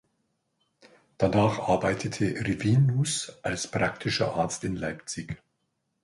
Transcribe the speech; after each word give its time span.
Danach 1.19 1.59
arbeitete 1.59 2.23
Rivinus 2.25 3.37
als 3.43 3.69
praktischer 3.69 4.33
Arzt 4.33 4.63
in 4.63 4.75
Leipzig. 4.75 5.37